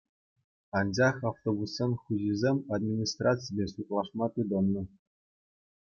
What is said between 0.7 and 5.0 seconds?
Анчах автобуссен хуҫисем администраципе судлашма тытӑннӑ.